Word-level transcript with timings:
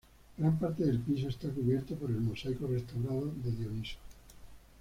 Gran 0.39 0.57
parte 0.57 0.83
del 0.83 0.97
piso 0.97 1.29
está 1.29 1.47
cubierto 1.49 1.93
por 1.93 2.09
el 2.09 2.19
mosaico 2.21 2.65
restaurado 2.65 3.31
de 3.43 3.51
Dioniso. 3.51 3.97